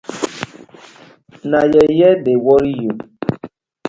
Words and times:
Na 1.49 1.59
yeye 1.73 2.09
dey 2.23 2.39
worry 2.45 2.73
you. 2.83 2.91